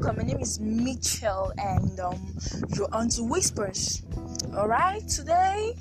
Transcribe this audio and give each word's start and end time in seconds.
welcome. 0.00 0.16
My 0.16 0.32
name 0.32 0.40
is 0.40 0.58
Mitchell, 0.60 1.52
and 1.58 2.00
um, 2.00 2.38
you're 2.74 2.88
on 2.92 3.10
to 3.10 3.24
Whispers. 3.24 4.02
All 4.56 4.66
right, 4.66 5.06
today 5.06 5.74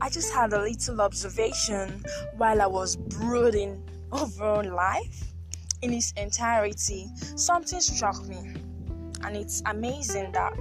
I 0.00 0.08
just 0.10 0.32
had 0.32 0.52
a 0.52 0.62
little 0.62 1.00
observation 1.00 2.04
while 2.36 2.62
I 2.62 2.66
was 2.66 2.96
brooding 2.96 3.82
over 4.12 4.62
life 4.62 5.32
in 5.82 5.92
its 5.92 6.12
entirety. 6.16 7.08
Something 7.16 7.80
struck 7.80 8.24
me, 8.28 8.54
and 9.24 9.36
it's 9.36 9.62
amazing 9.66 10.30
that 10.32 10.52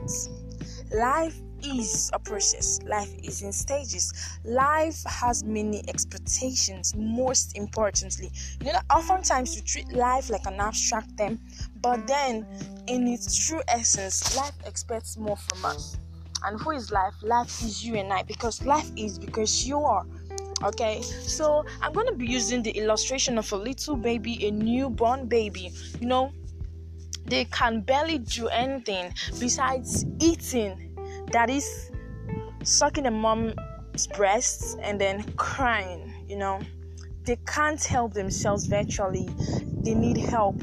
life 0.92 1.39
is 1.64 2.10
a 2.14 2.20
process. 2.20 2.80
Life 2.84 3.14
is 3.23 3.42
in 3.42 3.52
stages. 3.52 4.14
Life 4.44 5.04
has 5.05 5.44
many 5.44 5.84
expectations, 5.88 6.93
most 6.96 7.57
importantly. 7.57 8.32
You 8.64 8.74
know, 8.74 8.79
oftentimes 8.89 9.56
we 9.56 9.61
treat 9.61 9.92
life 9.93 10.29
like 10.29 10.46
an 10.46 10.60
abstract 10.60 11.11
thing, 11.11 11.39
but 11.82 12.07
then 12.07 12.46
in 12.87 13.07
its 13.07 13.48
true 13.48 13.61
essence, 13.68 14.36
life 14.36 14.56
expects 14.65 15.18
more 15.18 15.37
from 15.37 15.65
us. 15.65 15.98
And 16.43 16.60
who 16.60 16.71
is 16.71 16.92
life? 16.92 17.14
Life 17.21 17.62
is 17.62 17.86
you 17.86 17.96
and 17.96 18.14
I 18.14 18.23
because 18.23 18.64
life 18.64 18.89
is 18.96 19.20
because 19.20 19.68
you 19.68 19.79
are. 19.79 20.06
Okay, 20.62 21.01
so 21.01 21.65
I'm 21.82 21.93
going 21.93 22.07
to 22.07 22.14
be 22.14 22.28
using 22.28 22.62
the 22.62 22.71
illustration 22.71 23.37
of 23.37 23.50
a 23.54 23.56
little 23.56 23.96
baby, 23.96 24.46
a 24.48 24.51
newborn 24.51 25.28
baby. 25.28 25.71
You 26.01 26.07
know, 26.07 26.34
they 27.26 27.46
can 27.46 27.82
barely 27.82 28.18
do 28.18 28.48
anything 28.48 29.14
besides 29.39 30.06
eating 30.20 30.89
that 31.32 31.50
is 31.50 31.92
sucking 32.64 33.06
a 33.06 33.11
mom's 33.11 33.56
breasts 34.16 34.75
and 34.81 35.00
then 35.00 35.23
crying, 35.33 36.14
you 36.28 36.38
know. 36.38 36.59
They 37.25 37.38
can't 37.47 37.83
help 37.83 38.14
themselves 38.14 38.66
virtually. 38.66 39.30
They 39.84 39.94
need 39.94 40.17
help 40.17 40.62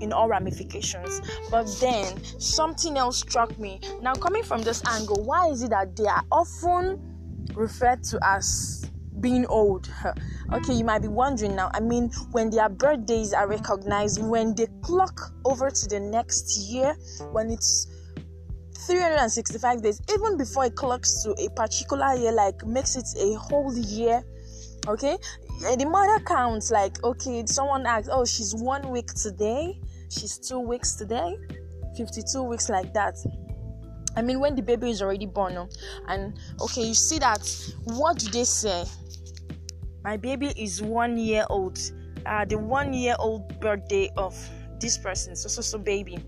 in 0.00 0.12
all 0.12 0.28
ramifications. 0.28 1.20
But 1.50 1.66
then 1.80 2.22
something 2.38 2.96
else 2.96 3.18
struck 3.18 3.56
me. 3.58 3.80
Now, 4.00 4.14
coming 4.14 4.42
from 4.42 4.62
this 4.62 4.82
angle, 4.86 5.22
why 5.24 5.48
is 5.48 5.62
it 5.62 5.70
that 5.70 5.96
they 5.96 6.06
are 6.06 6.22
often 6.32 7.00
referred 7.54 8.02
to 8.04 8.18
as 8.22 8.90
being 9.20 9.46
old? 9.46 9.90
Okay, 10.52 10.72
you 10.72 10.84
might 10.84 11.02
be 11.02 11.08
wondering 11.08 11.54
now. 11.54 11.70
I 11.74 11.80
mean, 11.80 12.10
when 12.32 12.50
their 12.50 12.68
birthdays 12.68 13.32
are 13.32 13.46
recognized, 13.46 14.22
when 14.22 14.54
they 14.54 14.66
clock 14.82 15.32
over 15.44 15.70
to 15.70 15.88
the 15.88 16.00
next 16.00 16.58
year, 16.58 16.96
when 17.32 17.50
it's 17.50 17.86
365 18.86 19.82
days, 19.82 20.00
even 20.12 20.36
before 20.36 20.66
it 20.66 20.76
clocks 20.76 21.22
to 21.22 21.30
a 21.32 21.50
particular 21.50 22.14
year, 22.14 22.32
like 22.32 22.64
makes 22.66 22.96
it 22.96 23.06
a 23.18 23.34
whole 23.38 23.76
year. 23.76 24.22
Okay, 24.86 25.18
the 25.76 25.84
mother 25.84 26.22
counts 26.24 26.70
like 26.70 27.02
okay, 27.02 27.44
someone 27.46 27.84
asks, 27.86 28.08
oh, 28.10 28.24
she's 28.24 28.54
one 28.54 28.90
week 28.90 29.12
today, 29.14 29.80
she's 30.10 30.38
two 30.38 30.60
weeks 30.60 30.94
today, 30.94 31.36
52 31.96 32.42
weeks 32.42 32.68
like 32.68 32.92
that. 32.94 33.16
I 34.16 34.22
mean, 34.22 34.40
when 34.40 34.54
the 34.54 34.62
baby 34.62 34.90
is 34.90 35.02
already 35.02 35.26
born, 35.26 35.68
and 36.08 36.38
okay, 36.60 36.82
you 36.82 36.94
see 36.94 37.18
that. 37.18 37.46
What 37.84 38.18
do 38.18 38.30
they 38.30 38.44
say? 38.44 38.84
My 40.04 40.16
baby 40.16 40.52
is 40.56 40.80
one 40.80 41.16
year 41.18 41.44
old. 41.50 41.78
Uh, 42.24 42.44
the 42.44 42.58
one 42.58 42.92
year 42.92 43.16
old 43.18 43.60
birthday 43.60 44.10
of 44.16 44.36
this 44.80 44.98
person, 44.98 45.36
so 45.36 45.48
so 45.48 45.60
so 45.60 45.78
baby. 45.78 46.18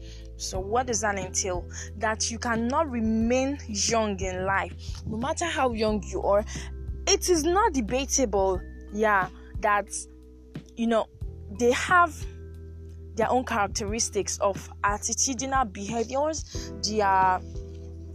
So, 0.40 0.58
what 0.58 0.86
does 0.86 1.02
that 1.02 1.18
entail? 1.18 1.64
That 1.98 2.30
you 2.30 2.38
cannot 2.38 2.90
remain 2.90 3.58
young 3.68 4.18
in 4.20 4.44
life, 4.44 4.72
no 5.06 5.16
matter 5.16 5.44
how 5.44 5.72
young 5.72 6.02
you 6.04 6.22
are. 6.22 6.44
It 7.06 7.28
is 7.28 7.44
not 7.44 7.72
debatable, 7.72 8.60
yeah, 8.92 9.28
that 9.60 9.88
you 10.76 10.86
know 10.86 11.06
they 11.58 11.72
have 11.72 12.14
their 13.16 13.30
own 13.30 13.44
characteristics 13.44 14.38
of 14.38 14.70
attitudinal 14.82 15.70
behaviors, 15.72 16.72
their 16.82 17.40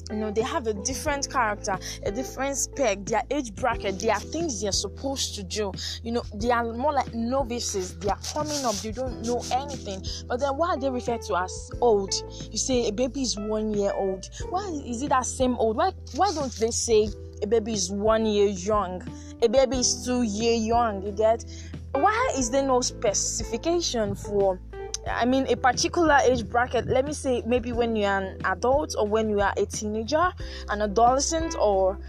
you 0.09 0.17
know 0.17 0.31
they 0.31 0.41
have 0.41 0.67
a 0.67 0.73
different 0.73 1.29
character 1.31 1.77
a 2.05 2.11
different 2.11 2.55
spec 2.57 3.03
their 3.05 3.23
age 3.31 3.55
bracket 3.55 3.99
there 3.99 4.13
are 4.13 4.19
things 4.19 4.61
they're 4.61 4.71
supposed 4.71 5.35
to 5.35 5.43
do. 5.43 5.71
You 6.03 6.11
know 6.11 6.23
they 6.33 6.51
are 6.51 6.63
more 6.73 6.93
like 6.93 7.13
novices. 7.13 7.97
They 7.97 8.09
are 8.09 8.19
coming 8.33 8.63
up. 8.66 8.75
They 8.75 8.91
don't 8.91 9.21
know 9.25 9.41
anything. 9.51 10.03
But 10.27 10.39
then 10.39 10.57
why 10.57 10.69
are 10.69 10.79
they 10.79 10.89
referred 10.89 11.21
to 11.23 11.38
as 11.38 11.71
old? 11.81 12.13
You 12.51 12.57
say 12.57 12.88
a 12.88 12.91
baby 12.91 13.21
is 13.21 13.38
one 13.38 13.73
year 13.73 13.93
old. 13.95 14.29
Why 14.49 14.67
is 14.85 15.01
it 15.01 15.09
that 15.09 15.25
same 15.25 15.55
old? 15.55 15.77
Why 15.77 15.91
why 16.16 16.31
don't 16.33 16.51
they 16.53 16.72
say 16.72 17.09
a 17.41 17.47
baby 17.47 17.73
is 17.73 17.91
one 17.91 18.25
year 18.25 18.47
young? 18.47 19.01
A 19.41 19.49
baby 19.49 19.77
is 19.79 20.05
two 20.05 20.23
year 20.23 20.55
young 20.55 21.03
you 21.05 21.11
get? 21.11 21.45
Why 21.93 22.33
is 22.37 22.49
there 22.49 22.66
no 22.66 22.81
specification 22.81 24.16
for 24.16 24.59
I 25.07 25.25
mean, 25.25 25.45
a 25.47 25.55
particular 25.55 26.17
age 26.23 26.47
bracket, 26.49 26.88
let 26.88 27.05
me 27.05 27.13
say 27.13 27.43
maybe 27.45 27.71
when 27.71 27.95
you're 27.95 28.09
an 28.09 28.38
adult 28.43 28.95
or 28.97 29.07
when 29.07 29.29
you 29.29 29.39
are 29.39 29.53
a 29.57 29.66
teenager, 29.66 30.31
an 30.69 30.81
adolescent, 30.81 31.55
or 31.59 31.99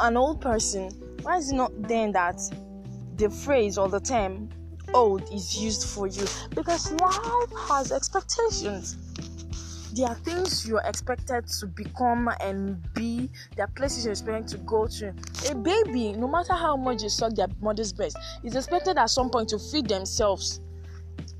an 0.00 0.16
old 0.16 0.40
person. 0.40 0.90
Why 1.22 1.36
is 1.36 1.52
it 1.52 1.54
not 1.54 1.70
then 1.82 2.12
that 2.12 2.40
the 3.16 3.30
phrase 3.30 3.78
or 3.78 3.88
the 3.88 4.00
term 4.00 4.48
old 4.94 5.22
is 5.32 5.56
used 5.56 5.88
for 5.88 6.06
you? 6.08 6.26
Because 6.54 6.90
life 6.92 7.52
has 7.68 7.92
expectations. 7.92 8.96
There 9.92 10.06
are 10.06 10.14
things 10.14 10.66
you're 10.66 10.82
expected 10.84 11.48
to 11.48 11.66
become 11.66 12.30
and 12.40 12.80
be. 12.94 13.28
There 13.56 13.64
are 13.64 13.72
places 13.76 14.04
you're 14.04 14.12
expected 14.12 14.48
to 14.48 14.58
go 14.58 14.86
to. 14.86 15.12
A 15.50 15.54
baby, 15.54 16.12
no 16.12 16.28
matter 16.28 16.54
how 16.54 16.76
much 16.76 17.02
you 17.02 17.08
suck 17.08 17.34
their 17.34 17.48
mother's 17.60 17.92
breast, 17.92 18.16
is 18.44 18.54
expected 18.54 18.98
at 18.98 19.10
some 19.10 19.30
point 19.30 19.48
to 19.50 19.58
feed 19.58 19.88
themselves 19.88 20.60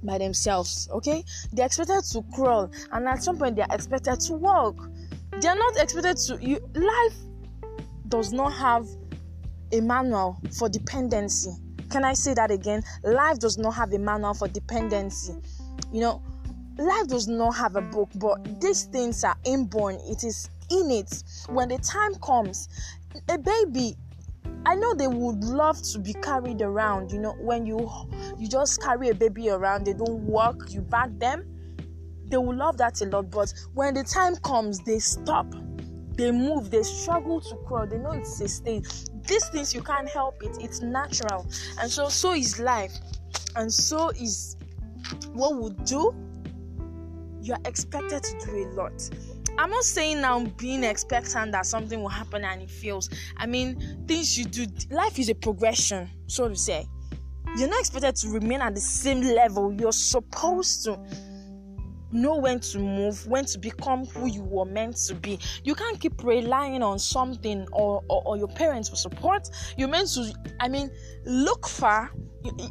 by 0.03 0.19
themselves 0.19 0.89
okay? 0.93 1.25
They're 1.53 1.67
expected 1.67 2.03
to 2.13 2.25
crawl 2.35 2.71
and 2.93 3.09
at 3.09 3.23
some 3.23 3.39
point 3.39 3.57
they're 3.57 3.67
expected 3.71 4.21
to 4.21 4.35
walk. 4.35 4.77
They're 5.41 5.57
not 5.57 5.77
expected 5.77 6.17
to 6.29 6.39
you 6.45 6.59
life 6.75 7.17
does 8.09 8.33
not 8.33 8.53
have 8.55 8.87
a 9.73 9.81
manual 9.81 10.39
for 10.59 10.69
dependency. 10.69 11.51
Can 11.91 12.05
i 12.05 12.13
say 12.13 12.35
that 12.35 12.51
again? 12.51 12.83
Life 13.03 13.39
does 13.39 13.59
not 13.59 13.73
have 13.73 13.93
a 13.93 13.99
manual 13.99 14.35
for 14.35 14.49
dependency. 14.49 15.35
You 15.93 16.01
know 16.01 16.23
life 16.79 17.09
does 17.09 17.29
not 17.29 17.53
have 17.53 17.77
a 17.77 17.83
book 17.83 18.09
but 18.17 18.61
these 18.61 18.85
things 18.85 19.25
are 19.25 19.37
inborn. 19.45 19.97
It 20.09 20.25
is 20.25 20.49
in 20.71 20.91
it 20.91 21.23
when 21.49 21.69
the 21.69 21.79
time 21.79 22.15
comes 22.17 22.69
a 23.29 23.39
baby 23.39 23.97
I 24.67 24.75
know 24.75 24.95
they 24.95 25.07
would 25.07 25.43
love 25.45 25.81
to 25.93 25.99
be 25.99 26.13
carried 26.15 26.61
around. 26.63 27.13
You 27.13 27.21
know, 27.21 27.33
when 27.41 27.67
you 27.67 27.91
you 28.39 28.49
just 28.49 28.81
carry 28.83 29.09
a 29.09 29.15
baby 29.15 29.51
around, 29.51 29.87
they 29.87 29.93
don't 29.95 30.23
walk, 30.27 30.71
you 30.71 30.81
back 30.81 31.11
them. 31.19 31.45
They 32.27 32.37
will 32.37 32.55
love 32.55 32.77
that 32.79 33.01
a 33.01 33.07
lot. 33.07 33.31
But 33.31 33.53
when 33.75 33.95
the 33.95 34.05
time 34.05 34.37
comes, 34.37 34.81
they 34.81 34.99
stop. 34.99 35.53
They 36.17 36.31
move. 36.31 36.71
They 36.71 36.83
struggle 36.83 37.41
to 37.41 37.57
crawl. 37.67 37.87
They 37.87 37.99
know 37.99 38.13
it's 38.13 38.41
a 38.41 38.49
state. 38.49 38.87
These 39.27 39.49
things 39.49 39.75
you 39.75 39.83
can't 39.83 40.09
help 40.09 40.43
it. 40.43 40.57
It's 40.61 40.81
natural, 40.83 41.47
and 41.81 41.91
so 41.91 42.09
so 42.09 42.33
is 42.33 42.59
life, 42.59 42.93
and 43.57 43.73
so 43.73 44.11
is 44.11 44.57
what 45.33 45.57
we 45.57 45.71
do. 45.85 46.15
You 47.43 47.55
are 47.55 47.61
expected 47.65 48.23
to 48.23 48.47
do 48.47 48.53
a 48.57 48.75
lot 48.75 49.11
I'm 49.61 49.69
not 49.69 49.85
saying 49.85 50.23
now 50.23 50.43
being 50.57 50.85
expectant 50.85 51.53
that 51.53 51.67
something 51.67 52.01
will 52.01 52.09
happen 52.09 52.47
and 52.47 52.63
it 52.63 52.71
fails. 52.71 53.11
I 53.37 53.45
mean, 53.45 54.07
things 54.09 54.39
you 54.39 54.47
do, 54.47 54.65
life 54.91 55.19
is 55.19 55.29
a 55.29 55.35
progression, 55.35 56.09
so 56.29 56.49
to 56.49 56.57
say. 56.57 56.87
You're 57.59 57.69
not 57.69 57.81
expected 57.81 58.17
to 58.17 58.29
remain 58.31 58.63
at 58.63 58.75
the 58.75 58.81
same 58.81 59.21
level. 59.21 59.71
You're 59.71 59.93
supposed 59.93 60.85
to 60.85 60.99
know 62.11 62.37
when 62.37 62.61
to 62.61 62.79
move, 62.79 63.27
when 63.27 63.45
to 63.45 63.59
become 63.59 64.07
who 64.07 64.29
you 64.29 64.43
were 64.45 64.65
meant 64.65 64.97
to 65.09 65.15
be. 65.15 65.39
You 65.63 65.75
can't 65.75 66.01
keep 66.01 66.25
relying 66.25 66.83
on 66.83 66.99
something 66.99 67.69
or, 67.73 68.03
or, 68.09 68.23
or 68.25 68.37
your 68.39 68.49
parents 68.49 68.89
for 68.89 68.97
support. 68.97 69.51
You're 69.77 69.89
meant 69.89 70.09
to, 70.15 70.33
I 70.59 70.69
mean, 70.69 70.91
look 71.27 71.69
far. 71.69 72.11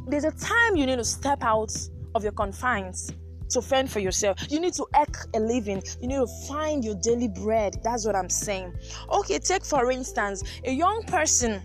There's 0.08 0.24
a 0.24 0.32
time 0.32 0.74
you 0.74 0.86
need 0.86 0.98
to 0.98 1.04
step 1.04 1.44
out 1.44 1.72
of 2.16 2.24
your 2.24 2.32
confines 2.32 3.12
to 3.50 3.62
fend 3.62 3.90
for 3.90 4.00
yourself. 4.00 4.38
You 4.50 4.60
need 4.60 4.74
to 4.74 4.86
earn 4.96 5.06
a 5.34 5.40
living. 5.40 5.82
You 6.00 6.08
need 6.08 6.16
to 6.16 6.28
find 6.48 6.84
your 6.84 6.96
daily 6.96 7.28
bread. 7.28 7.80
That's 7.82 8.06
what 8.06 8.16
I'm 8.16 8.30
saying. 8.30 8.74
Okay, 9.10 9.38
take 9.38 9.64
for 9.64 9.90
instance, 9.90 10.42
a 10.64 10.72
young 10.72 11.02
person 11.04 11.62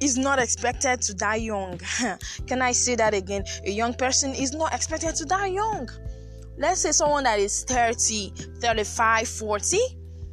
is 0.00 0.18
not 0.18 0.38
expected 0.38 1.00
to 1.02 1.14
die 1.14 1.36
young. 1.36 1.80
Can 2.46 2.60
I 2.62 2.72
say 2.72 2.94
that 2.96 3.14
again? 3.14 3.44
A 3.64 3.70
young 3.70 3.94
person 3.94 4.34
is 4.34 4.52
not 4.52 4.74
expected 4.74 5.14
to 5.16 5.24
die 5.24 5.46
young. 5.46 5.88
Let's 6.58 6.82
say 6.82 6.92
someone 6.92 7.24
that 7.24 7.38
is 7.38 7.64
30, 7.64 8.32
35, 8.60 9.28
40, 9.28 9.78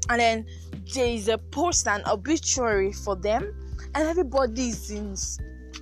and 0.09 0.19
then 0.19 0.45
there 0.93 1.07
is 1.07 1.29
a 1.29 1.37
post 1.37 1.87
and 1.87 2.05
obituary 2.05 2.91
for 2.91 3.15
them, 3.15 3.55
and 3.95 4.07
everybody 4.07 4.69
is 4.69 4.91
in 4.91 5.15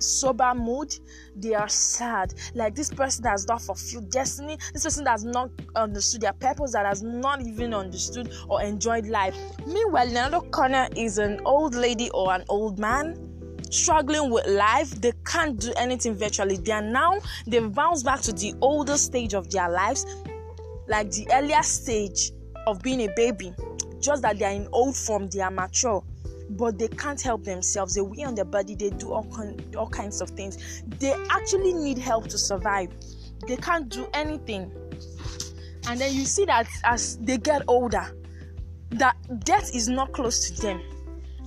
sober 0.00 0.54
mood, 0.54 0.94
they 1.36 1.54
are 1.54 1.68
sad. 1.68 2.34
Like 2.54 2.74
this 2.74 2.90
person 2.90 3.24
has 3.24 3.46
not 3.46 3.62
fulfilled 3.62 4.10
destiny, 4.10 4.58
this 4.72 4.84
person 4.84 5.06
has 5.06 5.24
not 5.24 5.50
understood 5.76 6.22
their 6.22 6.32
purpose, 6.32 6.72
that 6.72 6.86
has 6.86 7.02
not 7.02 7.40
even 7.40 7.74
understood 7.74 8.32
or 8.48 8.62
enjoyed 8.62 9.06
life. 9.06 9.36
Meanwhile, 9.66 10.08
in 10.08 10.16
another 10.16 10.40
corner 10.40 10.88
is 10.96 11.18
an 11.18 11.40
old 11.44 11.74
lady 11.74 12.10
or 12.10 12.34
an 12.34 12.44
old 12.48 12.78
man 12.78 13.26
struggling 13.70 14.30
with 14.32 14.44
life 14.48 14.90
they 15.00 15.12
can't 15.24 15.60
do 15.60 15.72
anything 15.76 16.12
virtually 16.12 16.56
they 16.56 16.72
are 16.72 16.82
now 16.82 17.16
they 17.46 17.60
bounce 17.60 18.02
back 18.02 18.20
to 18.20 18.32
the 18.32 18.52
older 18.60 18.96
stage 18.96 19.32
of 19.32 19.48
their 19.48 19.68
lives 19.70 20.04
like 20.90 21.08
the 21.12 21.24
earlier 21.32 21.62
stage 21.62 22.32
of 22.66 22.82
being 22.82 23.00
a 23.02 23.08
baby, 23.14 23.54
just 24.00 24.22
that 24.22 24.38
they 24.38 24.44
are 24.44 24.52
in 24.52 24.68
old 24.72 24.96
form, 24.96 25.28
they 25.28 25.40
are 25.40 25.50
mature, 25.50 26.02
but 26.50 26.78
they 26.78 26.88
can't 26.88 27.20
help 27.20 27.44
themselves. 27.44 27.94
They 27.94 28.00
weigh 28.00 28.24
on 28.24 28.34
their 28.34 28.44
body, 28.44 28.74
they 28.74 28.90
do 28.90 29.12
all, 29.12 29.24
con- 29.24 29.58
all 29.76 29.88
kinds 29.88 30.20
of 30.20 30.30
things. 30.30 30.82
They 30.98 31.12
actually 31.30 31.72
need 31.72 31.98
help 31.98 32.28
to 32.28 32.38
survive. 32.38 32.90
They 33.46 33.56
can't 33.56 33.88
do 33.88 34.06
anything. 34.12 34.70
And 35.88 36.00
then 36.00 36.14
you 36.14 36.24
see 36.24 36.44
that 36.44 36.68
as 36.84 37.16
they 37.18 37.38
get 37.38 37.62
older, 37.68 38.06
that 38.90 39.16
death 39.44 39.74
is 39.74 39.88
not 39.88 40.12
close 40.12 40.50
to 40.50 40.62
them. 40.62 40.82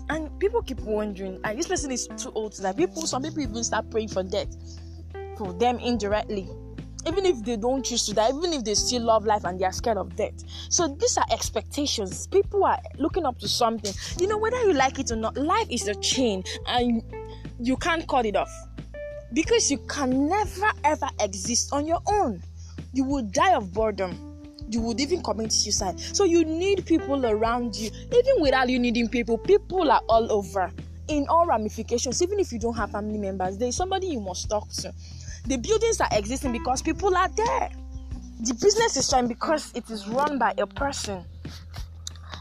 And 0.10 0.38
people 0.40 0.62
keep 0.62 0.80
wondering, 0.82 1.40
and 1.44 1.58
this 1.58 1.68
person 1.68 1.92
is 1.92 2.08
too 2.18 2.32
old 2.36 2.54
to 2.54 2.62
die. 2.62 2.74
People, 2.74 3.04
some 3.04 3.24
people 3.24 3.42
even 3.42 3.64
start 3.64 3.90
praying 3.90 4.10
for 4.10 4.24
death 4.24 4.56
for 5.38 5.54
them 5.54 5.80
indirectly 5.80 6.50
even 7.08 7.26
if 7.26 7.44
they 7.44 7.58
don't 7.58 7.84
choose 7.84 8.06
to 8.06 8.14
die, 8.14 8.30
even 8.30 8.54
if 8.54 8.64
they 8.64 8.76
still 8.76 9.04
love 9.04 9.26
life 9.26 9.44
and 9.44 9.60
they 9.60 9.66
are 9.66 9.72
scared 9.72 9.98
of 9.98 10.16
death. 10.16 10.34
So 10.70 10.88
these 10.88 11.18
are 11.18 11.26
expectations. 11.32 12.28
People 12.28 12.64
are 12.66 12.80
looking 12.98 13.26
up 13.26 13.40
to 13.40 13.48
something. 13.48 13.94
You 14.20 14.28
know, 14.28 14.38
whether 14.38 14.62
you 14.64 14.74
like 14.74 15.00
it 15.00 15.12
or 15.12 15.16
not, 15.16 15.38
life 15.38 15.68
is 15.70 15.88
a 15.88 15.96
chain 15.96 16.44
and 16.68 17.04
you 17.60 17.78
can't 17.78 18.08
cut 18.08 18.26
it 18.26 18.36
off. 18.36 18.52
Because 19.34 19.72
you 19.72 19.80
can 19.88 20.30
never 20.30 20.72
ever 20.84 21.10
exist 21.20 21.74
on 21.74 21.88
your 21.88 22.02
own. 22.08 22.42
You 22.94 23.04
will 23.04 23.24
die 23.24 23.54
of 23.54 23.74
boredom. 23.74 24.30
You 24.70 24.80
would 24.82 25.02
even 25.02 25.22
commit 25.22 25.52
suicide. 25.52 26.00
So 26.00 26.24
you 26.24 26.46
need 26.46 26.86
people 26.86 27.26
around 27.26 27.76
you. 27.76 27.90
Even 28.06 28.42
without 28.42 28.70
you 28.70 28.80
needing 28.80 29.10
people, 29.10 29.38
people 29.38 29.92
are 29.92 30.02
all 30.08 30.32
over 30.32 30.72
in 31.08 31.28
all 31.28 31.46
ramifications. 31.46 32.22
Even 32.22 32.40
if 32.40 32.52
you 32.52 32.60
don't 32.60 32.76
have 32.76 32.92
family 32.92 33.18
members, 33.18 33.58
there 33.58 33.68
is 33.68 33.76
somebody 33.76 34.08
you 34.08 34.22
must 34.22 34.50
talk 34.50 34.70
to 34.70 34.94
the 35.46 35.58
buildings 35.58 36.00
are 36.00 36.10
existing 36.12 36.52
because 36.52 36.82
people 36.82 37.16
are 37.16 37.30
there. 37.30 37.70
The 38.42 38.54
business 38.54 38.98
is 38.98 39.10
trying 39.10 39.28
because 39.28 39.72
it 39.76 39.90
is 39.90 40.08
run 40.08 40.38
by 40.38 40.54
a 40.58 40.68
person. 40.68 41.26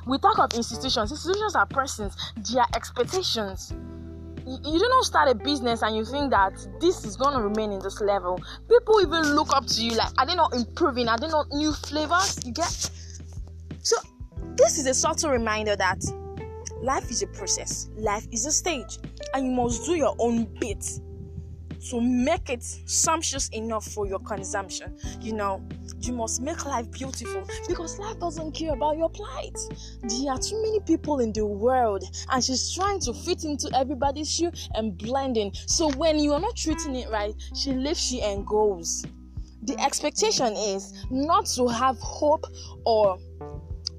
We 0.06 0.18
talk 0.18 0.38
of 0.38 0.52
institutions. 0.54 1.10
Institutions 1.12 1.54
are 1.54 1.66
persons. 1.66 2.16
Their 2.52 2.64
expectations. 2.74 3.72
You, 4.46 4.58
you 4.64 4.78
do 4.78 4.88
not 4.88 5.04
start 5.04 5.28
a 5.28 5.34
business 5.34 5.82
and 5.82 5.96
you 5.96 6.04
think 6.04 6.30
that 6.30 6.54
this 6.80 7.04
is 7.04 7.16
going 7.16 7.34
to 7.34 7.42
remain 7.42 7.72
in 7.72 7.80
this 7.80 8.00
level. 8.00 8.40
People 8.68 9.00
even 9.00 9.34
look 9.34 9.54
up 9.54 9.66
to 9.66 9.84
you 9.84 9.92
like, 9.92 10.12
are 10.18 10.26
they 10.26 10.34
not 10.34 10.54
improving? 10.54 11.08
Are 11.08 11.18
they 11.18 11.28
not 11.28 11.46
new 11.52 11.72
flavors? 11.72 12.44
You 12.44 12.52
get? 12.52 12.90
So, 13.82 13.96
this 14.56 14.78
is 14.78 14.86
a 14.86 14.94
subtle 14.94 15.30
reminder 15.30 15.76
that 15.76 16.02
life 16.82 17.08
is 17.10 17.22
a 17.22 17.28
process, 17.28 17.88
life 17.96 18.26
is 18.32 18.44
a 18.46 18.52
stage, 18.52 18.98
and 19.34 19.46
you 19.46 19.52
must 19.52 19.84
do 19.86 19.94
your 19.94 20.16
own 20.18 20.44
bit 20.58 20.84
to 21.90 22.00
make 22.00 22.50
it 22.50 22.62
sumptuous 22.62 23.48
enough 23.48 23.84
for 23.84 24.06
your 24.06 24.20
consumption. 24.20 24.96
You 25.20 25.34
know, 25.34 25.62
you 26.00 26.12
must 26.12 26.40
make 26.40 26.64
life 26.64 26.90
beautiful 26.90 27.46
because 27.68 27.98
life 27.98 28.18
doesn't 28.18 28.52
care 28.52 28.72
about 28.72 28.96
your 28.96 29.10
plight. 29.10 29.56
There 30.02 30.32
are 30.32 30.38
too 30.38 30.60
many 30.62 30.80
people 30.80 31.20
in 31.20 31.32
the 31.32 31.46
world, 31.46 32.04
and 32.30 32.42
she's 32.42 32.74
trying 32.74 33.00
to 33.00 33.12
fit 33.12 33.44
into 33.44 33.70
everybody's 33.74 34.30
shoe 34.30 34.52
and 34.74 34.96
blending. 34.96 35.52
So 35.66 35.90
when 35.92 36.18
you 36.18 36.32
are 36.32 36.40
not 36.40 36.56
treating 36.56 36.96
it 36.96 37.08
right, 37.10 37.34
she 37.54 37.72
leaves 37.72 38.12
you 38.12 38.20
and 38.22 38.46
goes. 38.46 39.04
The 39.64 39.78
expectation 39.80 40.54
is 40.54 41.06
not 41.10 41.46
to 41.54 41.68
have 41.68 41.96
hope 41.98 42.44
or 42.84 43.16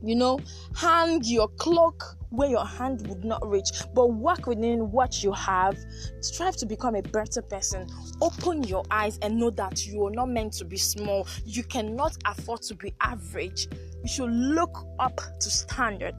you 0.03 0.15
know, 0.15 0.39
hang 0.75 1.23
your 1.23 1.47
cloak 1.47 2.03
where 2.29 2.49
your 2.49 2.65
hand 2.65 3.07
would 3.07 3.23
not 3.23 3.47
reach, 3.47 3.69
but 3.93 4.07
work 4.07 4.47
within 4.47 4.91
what 4.91 5.23
you 5.23 5.31
have. 5.33 5.77
Strive 6.21 6.55
to 6.57 6.65
become 6.65 6.95
a 6.95 7.01
better 7.01 7.41
person. 7.41 7.87
Open 8.21 8.63
your 8.63 8.83
eyes 8.89 9.19
and 9.21 9.37
know 9.37 9.51
that 9.51 9.85
you 9.85 10.05
are 10.05 10.11
not 10.11 10.29
meant 10.29 10.53
to 10.53 10.65
be 10.65 10.77
small. 10.77 11.27
You 11.45 11.63
cannot 11.63 12.17
afford 12.25 12.63
to 12.63 12.75
be 12.75 12.93
average. 13.01 13.67
You 14.01 14.09
should 14.09 14.31
look 14.31 14.85
up 14.99 15.21
to 15.39 15.49
standard. 15.49 16.15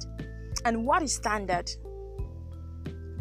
And 0.65 0.87
what 0.87 1.03
is 1.03 1.15
standard? 1.15 1.69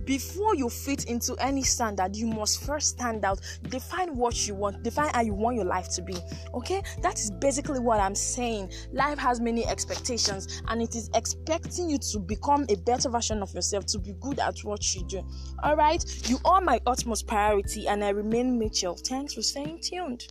Before 0.06 0.56
you 0.56 0.70
fit 0.70 1.06
into 1.06 1.36
any 1.36 1.64
standard, 1.64 2.16
you 2.16 2.28
must 2.28 2.64
first 2.64 2.90
stand 2.90 3.26
out. 3.26 3.40
Define 3.70 4.16
what 4.16 4.48
you 4.48 4.56
want, 4.56 4.84
define 4.84 5.12
how 5.14 5.22
you 5.22 5.34
want 5.34 5.56
your 5.56 5.66
life 5.66 5.90
to 5.96 6.02
be. 6.02 6.16
Okay, 6.54 6.82
that 7.02 7.20
is 7.20 7.32
basically 7.32 7.80
what 7.80 8.00
I'm 8.00 8.16
saying. 8.16 8.72
Life 8.92 9.18
has 9.20 9.40
many 9.40 9.66
expectations, 9.66 10.62
and 10.68 10.82
it 10.82 10.96
is 10.96 11.10
expecting 11.14 11.90
you 11.90 11.98
to 11.98 12.20
become 12.20 12.66
a 12.70 12.76
better 12.76 13.10
version 13.10 13.42
of 13.42 13.54
yourself, 13.54 13.86
to 13.88 14.00
be 14.00 14.14
good 14.20 14.40
at 14.40 14.60
what 14.60 14.96
you 14.96 15.04
do. 15.06 15.26
All 15.64 15.76
right, 15.76 16.04
you 16.28 16.40
are 16.46 16.62
my 16.62 16.80
utmost 16.86 17.28
priority, 17.28 17.88
and 17.88 18.04
I 18.04 18.10
remain 18.10 18.58
Mitchell. 18.58 18.96
Thanks 18.96 19.34
for 19.34 19.42
staying 19.42 19.80
tuned. 19.82 20.28